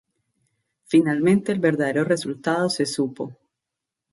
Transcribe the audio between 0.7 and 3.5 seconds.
Finalmente el verdadero resultado se supo.